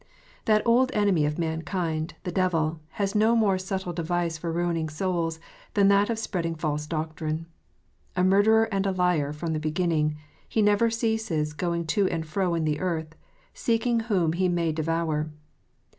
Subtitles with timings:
[0.45, 5.39] That old enemy of mankind, the devil, has no more subtle device for ruining souls
[5.75, 7.45] than that of spreading false doctrine.
[8.15, 10.17] "A murderer and a liar from the beginning,"
[10.49, 13.13] he never ceases going to and fro in the earth,"
[13.53, 15.29] seeking whom he may devour."